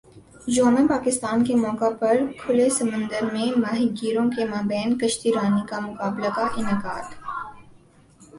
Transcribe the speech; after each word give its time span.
یوم 0.47 0.75
پاکستان 0.87 1.43
کے 1.43 1.55
موقع 1.55 1.89
پر 1.99 2.17
کھلے 2.39 2.69
سمندر 2.69 3.23
میں 3.33 3.51
ماہی 3.57 3.87
گیروں 4.01 4.27
کے 4.31 4.45
مابین 4.45 4.97
کشتی 4.97 5.31
رانی 5.33 5.61
مقابلے 5.81 6.29
کا 6.35 6.47
انعقاد 6.57 7.13